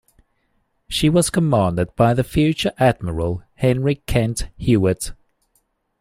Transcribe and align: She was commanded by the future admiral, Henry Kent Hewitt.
She 0.89 1.09
was 1.09 1.29
commanded 1.29 1.95
by 1.95 2.15
the 2.15 2.23
future 2.23 2.71
admiral, 2.79 3.43
Henry 3.53 4.01
Kent 4.07 4.47
Hewitt. 4.57 5.11